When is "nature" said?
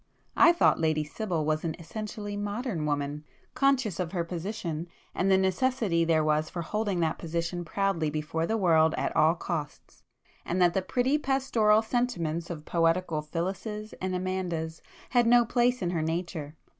16.01-16.55